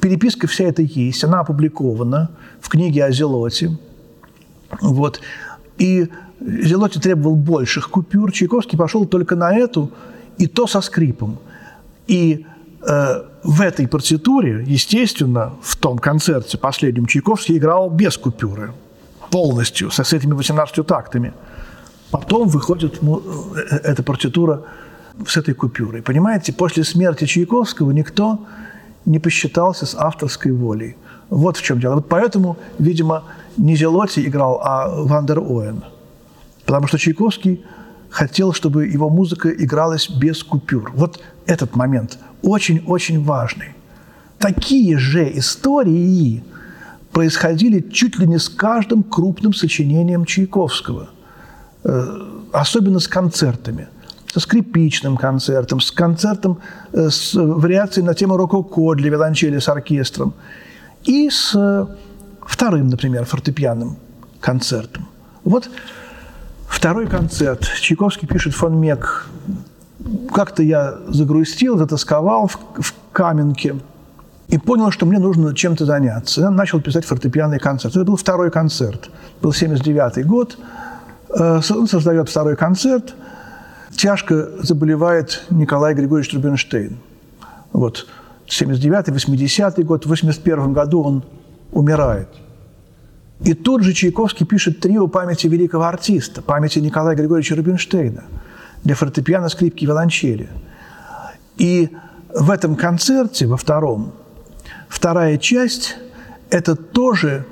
[0.00, 3.76] Переписка вся эта есть, она опубликована в книге о Зелоте.
[4.80, 5.20] Вот.
[5.78, 6.08] И
[6.40, 9.90] Зелоти требовал больших купюр, Чайковский пошел только на эту,
[10.38, 11.38] и то со скрипом.
[12.06, 12.44] И
[12.86, 18.72] э, в этой партитуре, естественно, в том концерте последнем Чайковский играл без купюры–
[19.34, 21.32] полностью, с, с этими 18 тактами.
[22.10, 23.20] Потом выходит ну,
[23.82, 24.62] эта партитура
[25.26, 26.02] с этой купюрой.
[26.02, 28.38] Понимаете, после смерти Чайковского никто
[29.04, 30.96] не посчитался с авторской волей.
[31.30, 31.96] Вот в чем дело.
[31.96, 33.24] Вот поэтому, видимо,
[33.56, 35.82] не Зелотти играл, а Вандер Оэн.
[36.64, 37.64] Потому что Чайковский
[38.10, 40.92] хотел, чтобы его музыка игралась без купюр.
[40.94, 43.74] Вот этот момент очень-очень важный.
[44.38, 46.42] Такие же истории
[47.12, 51.08] происходили чуть ли не с каждым крупным сочинением Чайковского,
[51.84, 52.06] э,
[52.52, 53.88] особенно с концертами
[54.34, 56.58] со скрипичным концертом, с концертом
[56.92, 60.34] э, с вариацией на тему рококо для виолончели с оркестром
[61.04, 61.86] и с э,
[62.44, 63.96] вторым, например, фортепианным
[64.40, 65.06] концертом.
[65.44, 65.70] Вот
[66.74, 67.62] второй концерт.
[67.80, 69.26] Чайковский пишет фон Мек.
[70.32, 73.76] Как-то я загрустил, затасковал в, в Каменке–
[74.48, 76.42] и понял, что мне нужно чем-то заняться.
[76.42, 77.96] Я начал писать фортепианный концерт.
[77.96, 79.10] Это был второй концерт.
[79.40, 80.58] Был 79 год.
[81.30, 83.14] Э, он создает второй концерт.
[83.96, 86.98] Тяжко заболевает Николай Григорьевич Рубинштейн.
[87.72, 88.06] Вот
[88.46, 90.04] 79-й, 80-й год.
[90.04, 91.24] В 81 году он
[91.72, 92.28] умирает.
[93.44, 98.24] И тут же Чайковский пишет трио памяти великого артиста, памяти Николая Григорьевича Рубинштейна
[98.82, 100.48] для фортепиано, скрипки, виолончели.
[101.56, 101.90] И
[102.34, 104.12] в этом концерте, во втором,
[104.94, 105.96] Вторая часть–
[106.50, 107.44] это тоже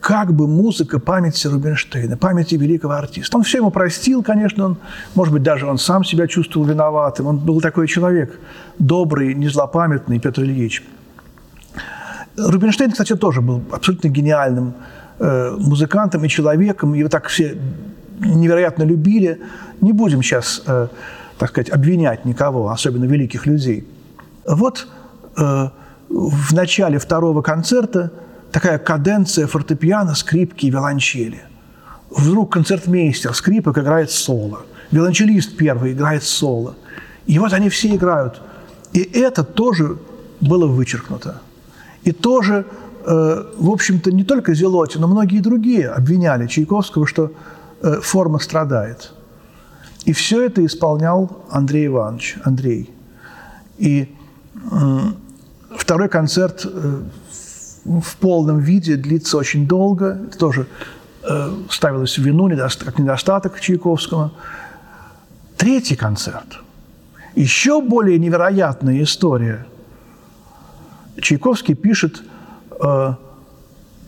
[0.00, 3.36] как бы музыка памяти Рубинштейна, памяти великого артиста.
[3.36, 4.76] Он все ему простил, конечно, он,
[5.14, 7.28] может быть, даже он сам себя чувствовал виноватым.
[7.28, 8.38] Он был такой человек,
[8.80, 10.82] добрый, незлопамятный Петр Ильич.
[12.36, 14.74] Рубинштейн, кстати, тоже был абсолютно гениальным
[15.20, 16.94] музыкантом и человеком.
[16.94, 17.56] Его так все
[18.20, 19.40] невероятно любили.
[19.80, 20.88] Не будем сейчас, э,
[21.38, 23.86] так сказать, обвинять никого, особенно великих людей.
[24.46, 24.88] Вот
[25.36, 25.68] э,
[26.08, 28.12] в начале второго концерта
[28.52, 31.42] такая каденция фортепиано, скрипки и виолончели.
[32.10, 34.62] Вдруг концертмейстер, скрипок играет соло.
[34.90, 36.74] Виолончелист первый играет соло.
[37.26, 38.40] И вот они все играют.
[38.92, 39.98] И это тоже
[40.40, 41.40] было вычеркнуто.
[42.02, 42.64] И тоже, э,
[43.04, 47.32] в общем-то, не только Зелоти, но многие другие обвиняли Чайковского, что
[47.82, 49.12] э, форма страдает.
[50.04, 52.90] И все это исполнял Андрей Иванович, Андрей.
[53.78, 54.14] И
[54.70, 54.98] э,
[55.76, 57.02] второй концерт э,
[57.84, 60.20] в полном виде длится очень долго.
[60.28, 60.66] Это тоже
[61.22, 62.50] э, ставилось в вину
[62.84, 64.32] как недостаток Чайковского.
[65.56, 66.60] Третий концерт.
[67.34, 69.66] Еще более невероятная история.
[71.20, 72.22] Чайковский пишет
[72.82, 73.14] э,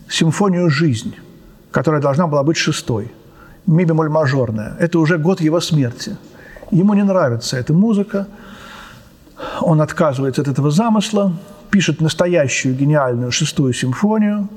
[0.09, 1.15] симфонию «Жизнь»,
[1.71, 3.11] которая должна была быть шестой,
[3.67, 4.77] ми бемоль мажорная.
[4.81, 6.17] Это уже год его смерти.
[6.71, 8.27] Ему не нравится эта музыка,
[9.61, 11.33] он отказывается от этого замысла,
[11.71, 14.49] пишет настоящую гениальную шестую симфонию,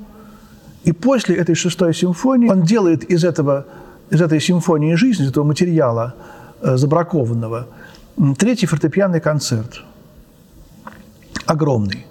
[0.83, 3.65] и после этой шестой симфонии он делает из, этого,
[4.11, 6.13] из этой симфонии жизни, из этого материала
[6.61, 7.67] э, забракованного,
[8.37, 9.83] третий фортепианный концерт.
[11.45, 12.05] Огромный.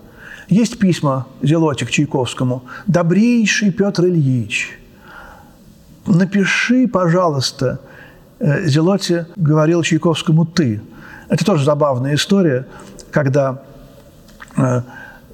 [0.49, 2.65] Есть письма Зелоти к Чайковскому.
[2.87, 4.79] «Добрейший Петр Ильич,
[6.07, 7.81] напиши, пожалуйста».
[8.39, 10.81] Э, Зелоти говорил Чайковскому «ты».
[11.29, 12.67] Это тоже забавная история,
[13.11, 13.63] когда
[14.57, 14.83] Э,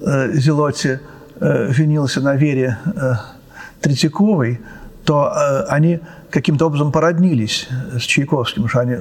[0.01, 1.01] э, Зелоти
[1.41, 2.77] винился на вере
[3.81, 4.61] Третьяковой,
[5.07, 7.67] то они каким-то образом породнились
[7.99, 8.97] с Чайковским, что они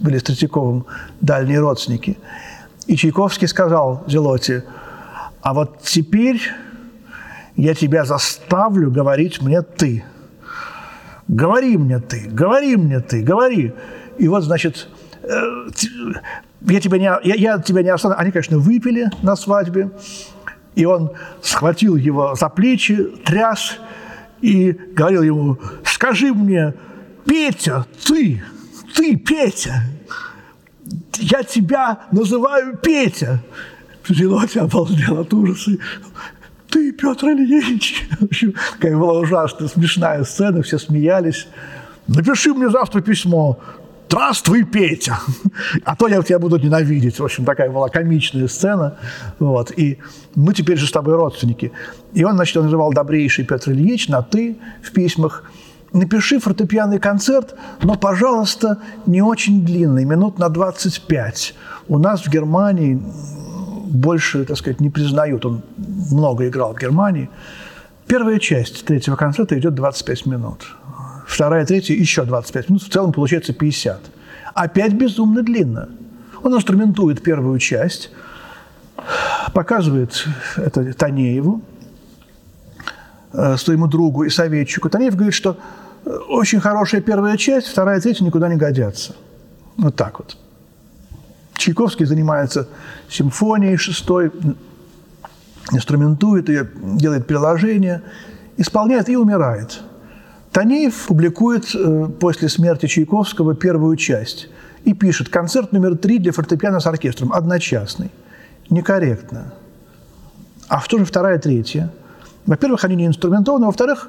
[0.00, 0.86] были с Третьяковым
[1.20, 2.16] дальние родственники.
[2.86, 4.64] И Чайковский сказал Зелоти,
[5.44, 6.40] а вот теперь
[7.54, 10.02] я тебя заставлю говорить мне «ты».
[11.28, 13.72] Говори мне ты, говори мне ты, говори.
[14.18, 14.88] И вот, значит,
[15.22, 18.14] я тебя не, я, я тебя не остану.
[18.18, 19.90] Они, конечно, выпили на свадьбе,
[20.74, 23.78] и он схватил его за плечи, тряс
[24.40, 26.74] и говорил ему, скажи мне,
[27.26, 28.42] Петя, ты,
[28.94, 29.82] ты, Петя,
[31.18, 33.40] я тебя называю Петя.
[34.08, 35.72] Зелотя обалдел от ужаса.
[36.68, 38.06] Ты, Петр Ильич.
[38.20, 41.46] В общем, какая была ужасная, смешная сцена, все смеялись.
[42.06, 43.58] Напиши мне завтра письмо.
[44.14, 45.18] «Здравствуй, Петя!»
[45.84, 47.18] А то я тебя буду ненавидеть.
[47.18, 48.96] В общем, такая была комичная сцена.
[49.40, 49.72] Вот.
[49.76, 49.98] И
[50.36, 51.72] мы теперь же с тобой родственники.
[52.12, 55.42] И он, значит, он называл добрейший Петр Ильич на «ты» в письмах.
[55.92, 61.54] Напиши фортепианный концерт, но, пожалуйста, не очень длинный, минут на 25.
[61.88, 63.02] У нас в Германии
[63.94, 65.44] больше, так сказать, не признают.
[65.46, 67.30] Он много играл в Германии.
[68.06, 70.66] Первая часть третьего концерта идет 25 минут
[71.26, 74.00] вторая, третья еще 25 минут, в целом получается 50.
[74.54, 75.88] Опять безумно длинно.
[76.42, 78.10] Он инструментует первую часть,
[79.52, 80.26] показывает
[80.56, 81.62] это Танееву,
[83.32, 84.88] э, своему другу и советчику.
[84.88, 85.56] Танеев говорит, что
[86.04, 89.14] э, очень хорошая первая часть, вторая, третья никуда не годятся.
[89.76, 90.36] Вот так вот.
[91.64, 92.68] Чайковский занимается
[93.08, 94.30] симфонией шестой,
[95.72, 98.02] инструментует ее, делает приложение,
[98.56, 99.80] исполняет и умирает–
[100.54, 104.48] Танеев публикует э, после смерти Чайковского первую часть
[104.84, 108.12] и пишет «Концерт номер три для фортепиано с оркестром, одночасный».
[108.70, 109.52] Некорректно.
[110.68, 111.90] А что же вторая, третья?
[112.46, 114.08] Во-первых, они не инструментованы, во-вторых,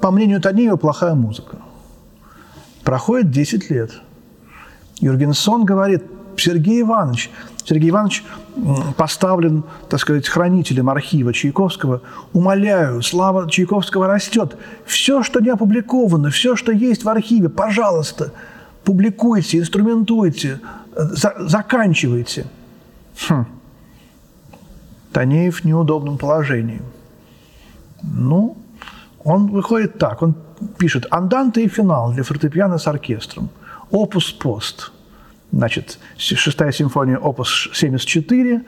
[0.00, 1.58] по мнению Танеева, плохая музыка.
[2.82, 3.92] Проходит 10 лет.
[4.98, 6.02] Юргенсон говорит,
[6.38, 7.30] Сергей Иванович,
[7.64, 8.24] Сергей Иванович
[8.96, 12.02] поставлен, так сказать, хранителем архива Чайковского.
[12.32, 14.56] Умоляю, слава Чайковского растет.
[14.84, 18.32] Все, что не опубликовано, все, что есть в архиве, пожалуйста,
[18.84, 20.60] публикуйте, инструментуйте,
[20.94, 22.46] за заканчивайте.
[23.28, 23.46] Хм.
[25.12, 26.82] Танеев в неудобном положении.
[28.02, 28.56] Ну,
[29.22, 30.34] он выходит так, он
[30.76, 33.48] пишет «Анданте и финал для фортепиано с оркестром.
[33.90, 34.92] Опус пост».
[35.56, 38.62] Значит, шестая симфония, опус 74,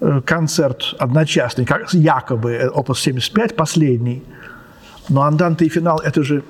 [0.00, 4.22] э, концерт одночасный, как, якобы э, опус 75, последний.
[5.10, 6.42] Но анданты и финал– это же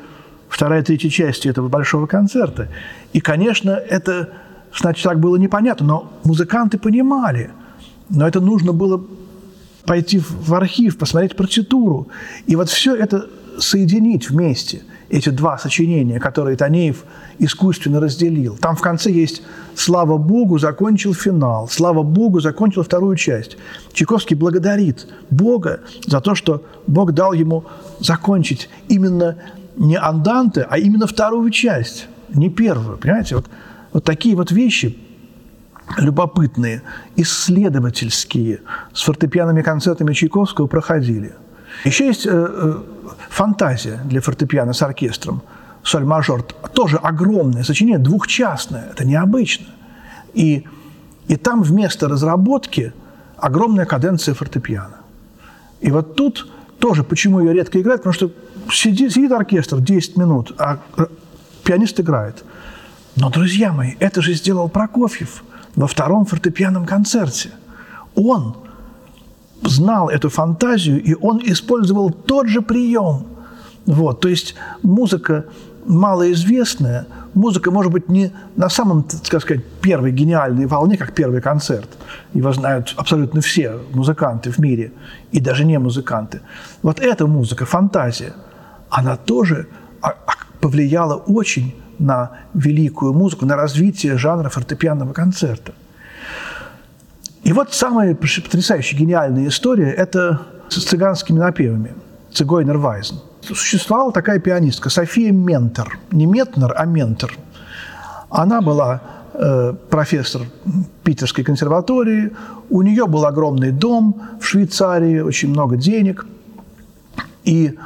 [0.48, 2.68] вторая и третья части этого большого концерта.
[3.12, 4.28] И, конечно, это
[4.72, 7.50] сначала было непонятно, но музыканты понимали.
[8.10, 9.04] Но это нужно было
[9.86, 12.06] пойти в архив, посмотреть партитуру.
[12.46, 13.26] И вот все это
[13.58, 14.82] соединить вместе
[15.14, 17.04] эти два сочинения, которые Танеев
[17.38, 18.56] искусственно разделил.
[18.56, 19.42] Там в конце есть
[19.76, 23.56] «Слава Богу, закончил финал», «Слава Богу, закончил вторую часть».
[23.92, 27.64] Чайковский благодарит Бога за то, что Бог дал ему
[28.00, 29.36] закончить именно
[29.76, 32.98] не анданте, а именно вторую часть, не первую.
[32.98, 33.46] Понимаете, вот,
[33.92, 34.98] вот такие вот вещи
[35.96, 36.82] любопытные,
[37.14, 38.62] исследовательские
[38.92, 41.34] с фортепианными концертами Чайковского проходили.
[41.84, 42.26] Еще есть
[43.28, 45.42] фантазия для фортепиано с оркестром,
[45.82, 46.42] соль-мажор,
[46.72, 49.66] тоже огромное сочинение, двухчастное, это необычно.
[50.32, 50.64] И,
[51.28, 52.92] и там вместо разработки
[53.36, 54.96] огромная каденция фортепиано.
[55.80, 56.48] И вот тут
[56.78, 58.32] тоже, почему ее редко играют, потому что
[58.70, 60.78] сидит, сидит оркестр 10 минут, а
[61.62, 62.44] пианист играет.
[63.16, 65.44] Но, друзья мои, это же сделал Прокофьев
[65.76, 67.50] во втором фортепианном концерте.
[68.14, 68.56] Он
[69.64, 73.26] знал эту фантазию, и он использовал тот же прием.
[73.86, 75.44] Вот, то есть музыка
[75.86, 81.88] малоизвестная, музыка, может быть, не на самом, так сказать, первой гениальной волне, как первый концерт.
[82.32, 84.92] Его знают абсолютно все музыканты в мире,
[85.32, 86.40] и даже не музыканты.
[86.82, 88.32] Вот эта музыка, фантазия,
[88.88, 89.68] она тоже
[90.00, 95.72] а, а, повлияла очень на великую музыку, на развитие жанра фортепианного концерта.
[97.44, 100.40] И вот самая потрясающая, гениальная история– это
[100.70, 101.92] с цыганскими напевами
[102.32, 103.20] «Цигойнер Вайзен».
[103.42, 105.98] Существовала такая пианистка София Ментор.
[106.10, 107.36] Не Метнер, а Ментор.
[108.30, 109.02] Она была
[109.34, 110.42] э, профессор
[111.02, 112.32] Питерской консерватории.
[112.70, 116.26] У нее был огромный дом в Швейцарии, очень много денег.
[117.44, 117.78] И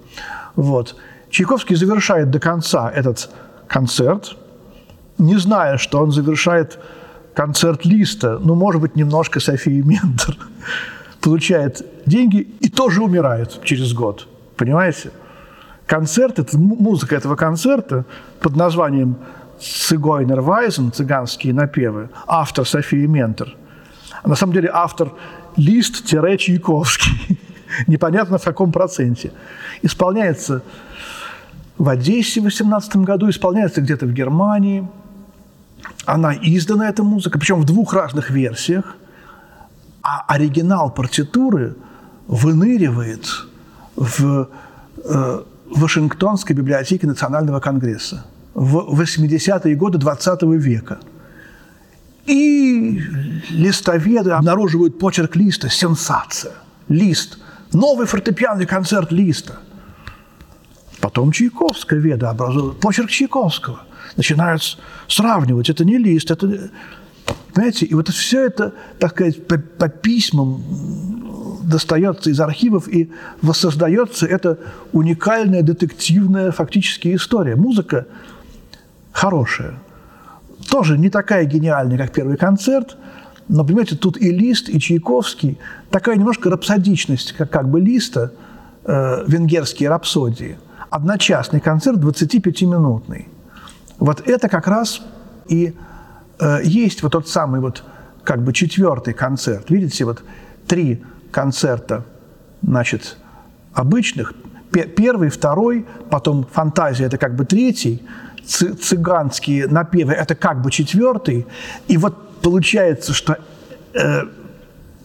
[0.55, 0.95] Вот.
[1.31, 3.31] Чайковский завершает до конца этот
[3.67, 4.37] концерт,
[5.19, 6.79] не зная, что он завершает
[7.37, 10.39] концерт Листа, ну, может быть, немножко Софии Мендер,
[11.21, 14.27] получает деньги и тоже умирает через год.
[14.57, 15.11] Понимаете?
[15.87, 18.07] Концерт, это музыка этого концерта
[18.41, 19.17] под названием
[19.61, 23.55] Цигойнер Вайзен, цыганские напевы, автор Софии Ментер.
[24.23, 25.13] А на самом деле автор
[25.57, 27.39] Лист-Чайковский.
[27.87, 29.31] Непонятно в каком проценте.
[29.83, 30.63] Исполняется
[31.77, 34.89] в Одессе в 18 году, исполняется где-то в Германии–
[36.07, 38.97] она издана, эта музыка, причем в двух разных версиях,
[40.03, 41.75] а оригинал партитуры
[42.29, 43.27] выныривает
[43.97, 44.49] в
[45.05, 50.99] э, Вашингтонской библиотеке Национального конгресса в 80-е годы 20 века.
[52.27, 53.01] И
[53.51, 55.69] листоведы обнаруживают почерк Листа.
[55.69, 56.53] Сенсация.
[56.89, 57.39] Лист.
[57.73, 59.59] Новый фортепианный концерт Листа.
[61.01, 63.81] Потом Чайковская веда образует почерк Чайковского–
[64.17, 65.71] начинают сравнивать.
[65.71, 66.71] Это не лист, это...
[67.53, 70.63] Понимаете, и вот все это, так сказать, по, по письмам
[71.63, 73.11] достается из архивов и
[73.43, 74.59] воссоздается эта
[74.93, 77.57] уникальная детективная фактически история.
[77.57, 78.07] Музыка
[79.13, 79.75] хорошая.
[80.71, 82.97] Тоже не такая гениальная, как первый концерт,
[83.49, 85.59] но, понимаете, тут и Лист, и Чайковский,
[85.91, 88.33] такая немножко рапсодичность, как, как бы Листа,
[88.85, 90.59] э, венгерские рапсодии.
[90.91, 93.29] Одночасный концерт 25-минутный.
[93.99, 95.01] Вот это как раз
[95.49, 95.75] и
[96.39, 97.85] э, есть вот тот самый вот
[98.25, 99.71] как бы четвертый концерт.
[99.71, 100.23] Видите, вот
[100.67, 102.05] три концерта,
[102.63, 103.17] значит,
[103.73, 104.35] обычных.
[104.97, 108.03] Первый, второй, потом фантазия– это как бы третий,
[108.45, 111.47] цыганские напевы– это как бы четвертый.
[111.89, 113.39] И вот получается, что
[113.95, 114.23] э,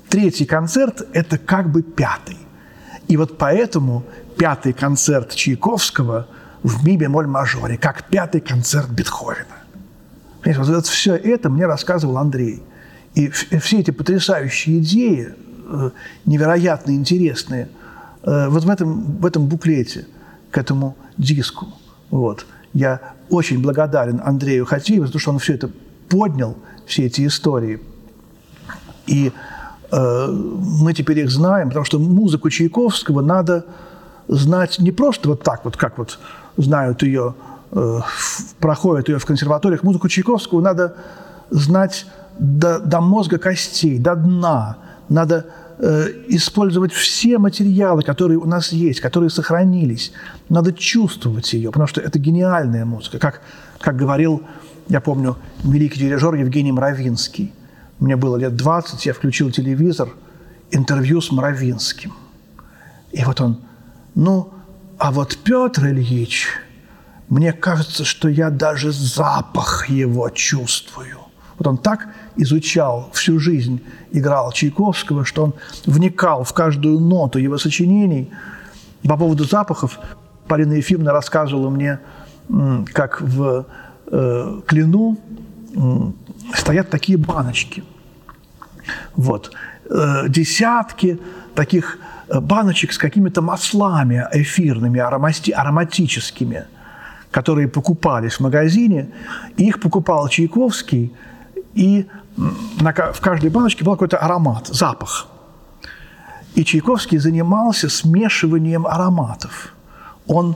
[0.09, 2.37] третий концерт– это как бы пятый.
[3.07, 4.03] И вот поэтому
[4.37, 6.27] пятый концерт Чайковского
[6.63, 9.57] в ми бемоль мажоре, как пятый концерт Бетховена.
[10.41, 12.61] Понимаете, вот все это мне рассказывал Андрей.
[13.13, 15.33] И все эти потрясающие идеи,
[15.69, 15.91] э,
[16.25, 17.69] невероятно интересные,
[18.23, 20.07] э, вот в этом, в этом буклете,
[20.49, 21.67] к этому диску.
[22.09, 22.45] Вот.
[22.73, 25.69] Я очень благодарен Андрею Хатиеву за то, что он все это
[26.09, 27.81] поднял, все эти истории.
[29.07, 29.31] И
[29.91, 33.65] э, мы теперь их знаем, потому что музыку Чайковского надо
[34.27, 36.19] знать не просто вот так вот, как вот
[36.61, 37.35] знают ее,
[37.71, 37.99] э,
[38.59, 39.83] проходят ее в консерваториях.
[39.83, 40.95] Музыку Чайковского надо
[41.49, 42.05] знать
[42.39, 44.77] до, до мозга костей, до дна.
[45.09, 45.47] Надо
[45.77, 50.13] э, использовать все материалы, которые у нас есть, которые сохранились.
[50.49, 53.19] Надо чувствовать ее, потому что это гениальная музыка.
[53.19, 53.41] Как,
[53.79, 54.43] как говорил,
[54.87, 57.53] я помню, великий дирижер Евгений Мравинский.
[57.99, 60.09] Мне было лет 20, я включил телевизор,
[60.71, 62.13] интервью с Мравинским.
[63.11, 63.61] И вот он,
[64.15, 64.53] ну,
[65.01, 66.47] а вот Петр Ильич,
[67.27, 71.17] мне кажется, что я даже запах его чувствую.
[71.57, 73.81] Вот он так изучал всю жизнь,
[74.11, 75.53] играл Чайковского, что он
[75.87, 78.29] вникал в каждую ноту его сочинений.
[79.01, 79.97] По поводу запахов
[80.47, 81.99] Полина Ефимовна рассказывала мне,
[82.93, 83.65] как в
[84.05, 85.17] э, Клину
[86.53, 87.83] стоят такие баночки.
[89.15, 89.51] Вот.
[89.89, 91.19] Э, десятки
[91.55, 91.97] таких
[92.27, 96.65] э, баночек с какими-то маслами эфирными, аромати ароматическими,
[97.31, 99.09] которые покупались в магазине.
[99.57, 101.13] Их покупал Чайковский–
[101.73, 102.05] и
[102.79, 105.27] на, в каждой баночке был какой-то аромат, запах.
[106.55, 109.73] И Чайковский занимался смешиванием ароматов.
[110.27, 110.55] Он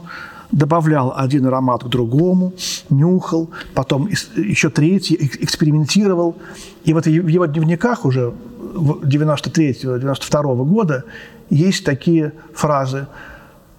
[0.52, 2.52] добавлял один аромат к другому,
[2.90, 6.36] нюхал, потом еще третий, экспериментировал.
[6.84, 8.34] И вот в его дневниках уже
[8.76, 11.04] 93-92 года
[11.50, 13.06] есть такие фразы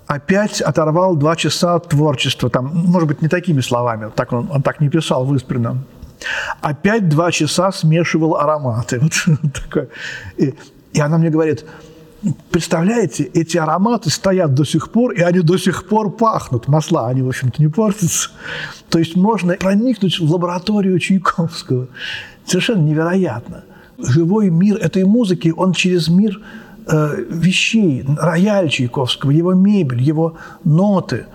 [0.08, 2.50] опять оторвал два часа творчества.
[2.50, 5.84] Там, может быть, не такими словами, так он, он так не писал выспренно.
[6.62, 9.00] Опять два часа смешивал ароматы.
[9.28, 9.90] Вот такое.
[10.38, 10.56] И,
[10.94, 11.66] и она мне говорит,
[12.50, 16.68] представляете, эти ароматы стоят до сих пор, и они до сих пор пахнут.
[16.68, 18.30] Масла, они, в общем-то, не портятся.
[18.90, 21.88] То есть можно проникнуть в лабораторию Чайковского.
[22.46, 23.64] Совершенно невероятно.
[23.98, 26.42] Живой мир этой музыки, он через мир
[26.88, 31.26] э, вещей, рояль Чайковского, его мебель, его ноты,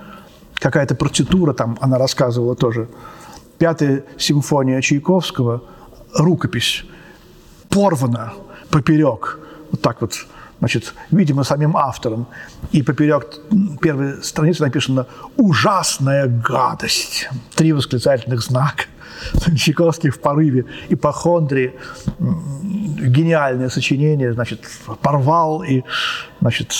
[0.54, 2.88] какая-то партитура там, она рассказывала тоже–
[3.62, 5.62] Пятая симфония Чайковского,
[6.16, 6.84] рукопись,
[7.68, 8.32] порвана
[8.70, 9.38] поперек,
[9.70, 10.26] вот так вот,
[10.62, 12.28] значит, видимо, самим автором.
[12.70, 13.26] И поперек
[13.80, 15.06] первой страницы написано
[15.36, 17.28] «Ужасная гадость».
[17.56, 18.84] Три восклицательных знака.
[19.56, 21.74] Чайковский в порыве ипохондрии,
[22.18, 24.60] гениальное сочинение, значит,
[25.00, 25.82] порвал и,
[26.40, 26.72] значит,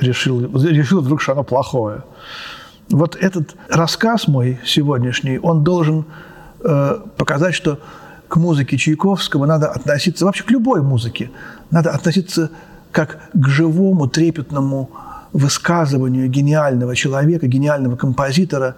[0.00, 2.02] решил, решил вдруг, что оно плохое
[2.88, 6.06] вот этот рассказ мой сегодняшний, он должен
[6.60, 7.78] э, показать, что
[8.28, 11.30] к музыке Чайковского надо относиться, вообще к любой музыке,
[11.70, 12.50] надо относиться
[12.96, 14.90] как к живому, трепетному
[15.34, 18.76] высказыванию гениального человека, гениального композитора,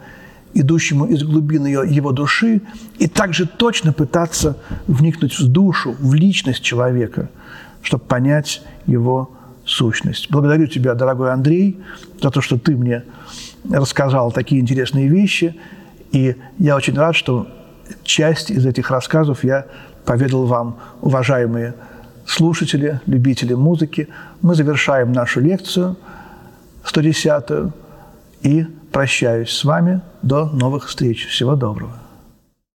[0.55, 2.63] идущему из глубин ее, его души,
[2.99, 4.57] и также точно пытаться
[4.89, 7.31] вникнуть в душу, в личность человека,
[7.81, 9.31] чтобы понять его
[9.65, 10.29] сущность.
[10.33, 11.79] Благодарю тебя, дорогой Андрей,
[12.21, 13.05] за то, что ты мне
[13.71, 15.55] рассказал такие интересные вещи.
[16.11, 17.47] И я очень рад, что
[18.03, 19.67] часть из этих рассказов я
[20.05, 21.75] поведал вам, уважаемые
[22.29, 24.09] слушатели, любители музыки.
[24.43, 25.97] Мы завершаем нашу лекцию
[26.85, 27.73] 110-ю
[28.43, 30.01] и прощаюсь с вами.
[30.23, 31.27] До новых встреч.
[31.27, 31.98] Всего доброго.